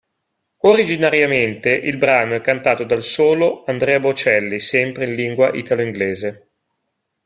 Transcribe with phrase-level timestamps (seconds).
[0.61, 6.47] Originariamente il brano è cantato dal solo Andrea Bocelli sempre in lingua italo-inglese.